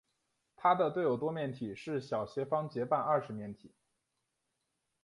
[0.55, 3.75] 它的对偶多面体是小斜方截半二十面体。